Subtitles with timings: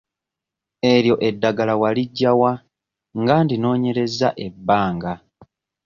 [0.93, 2.51] Eryo eddagala waliggya wa
[3.19, 5.13] nga ndinoonyerezza ebbanga?